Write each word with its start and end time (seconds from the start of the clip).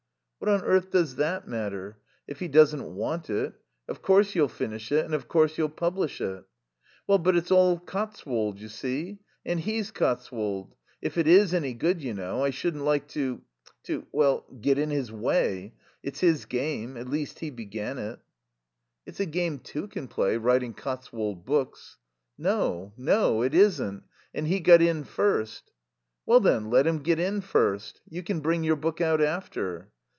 "What 0.43 0.49
on 0.49 0.63
earth 0.63 0.89
does 0.89 1.17
that 1.17 1.47
matter? 1.47 1.99
If 2.25 2.39
he 2.39 2.47
doesn't 2.47 2.95
want 2.95 3.29
it. 3.29 3.53
Of 3.87 4.01
course 4.01 4.33
you'll 4.33 4.47
finish 4.47 4.91
it, 4.91 5.05
and 5.05 5.13
of 5.13 5.27
course 5.27 5.55
you'll 5.55 5.69
publish 5.69 6.19
it." 6.19 6.43
"Well, 7.05 7.19
but 7.19 7.35
it's 7.37 7.51
all 7.51 7.77
Cotswold, 7.77 8.57
you 8.59 8.67
see. 8.67 9.19
And 9.45 9.59
he's 9.59 9.91
Cotswold. 9.91 10.73
If 10.99 11.15
it 11.19 11.27
is 11.27 11.53
any 11.53 11.75
good, 11.75 12.01
you 12.01 12.15
know, 12.15 12.43
I 12.43 12.49
shouldn't 12.49 12.83
like 12.85 13.07
to 13.09 13.43
to 13.83 14.07
well, 14.11 14.47
get 14.59 14.79
in 14.79 14.89
his 14.89 15.11
way. 15.11 15.75
It's 16.01 16.21
his 16.21 16.45
game. 16.45 16.97
At 16.97 17.07
least 17.07 17.37
he 17.37 17.51
began 17.51 17.99
it." 17.99 18.17
"It's 19.05 19.19
a 19.19 19.27
game 19.27 19.59
two 19.59 19.87
can 19.87 20.07
play, 20.07 20.37
writing 20.37 20.73
Cotswold 20.73 21.45
books." 21.45 21.97
"No. 22.39 22.93
No. 22.97 23.43
It 23.43 23.53
isn't. 23.53 24.05
And 24.33 24.47
he 24.47 24.59
got 24.59 24.81
in 24.81 25.03
first." 25.03 25.69
"Well, 26.25 26.39
then, 26.39 26.71
let 26.71 26.87
him 26.87 26.97
get 27.03 27.19
in 27.19 27.41
first. 27.41 28.01
You 28.09 28.23
can 28.23 28.39
bring 28.39 28.63
your 28.63 28.75
book 28.75 28.99
out 29.01 29.21
after." 29.21 29.91